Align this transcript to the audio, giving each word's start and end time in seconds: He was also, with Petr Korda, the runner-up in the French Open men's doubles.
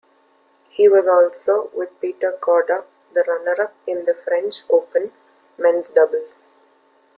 He 0.71 0.87
was 0.89 1.07
also, 1.07 1.69
with 1.75 2.01
Petr 2.01 2.35
Korda, 2.39 2.85
the 3.13 3.21
runner-up 3.21 3.75
in 3.85 4.05
the 4.05 4.15
French 4.15 4.63
Open 4.67 5.11
men's 5.59 5.89
doubles. 5.91 6.41